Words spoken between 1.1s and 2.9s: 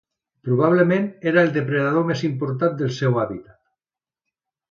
era el depredador més important